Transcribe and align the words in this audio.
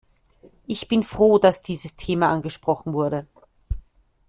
Ich 0.65 0.87
bin 0.87 1.03
froh, 1.03 1.37
dass 1.37 1.61
dieses 1.61 1.95
Thema 1.95 2.31
angesprochen 2.31 2.95
wurde. 2.95 3.27